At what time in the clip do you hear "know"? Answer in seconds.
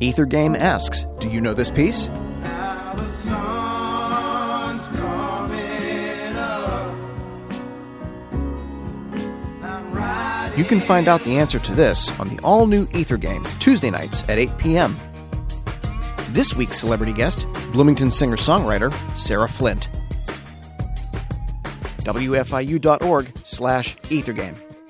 1.40-1.54